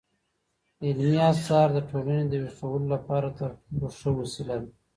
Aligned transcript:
علمي 0.85 1.17
اثار 1.31 1.67
د 1.73 1.77
ټولني 1.89 2.25
د 2.29 2.33
ويښولو 2.43 2.87
لپاره 2.95 3.27
تر 3.39 3.49
ټولو 3.61 3.85
ښه 3.97 4.09
وسيله 4.19 4.55
ده. 4.61 4.69